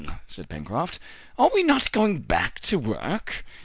said 0.27 0.49
Pencroft, 0.49 0.97
"are 1.37 1.51
we 1.53 1.61
not 1.61 1.91
going 1.91 2.17
back 2.21 2.59
to 2.61 2.79
work? 2.79 3.45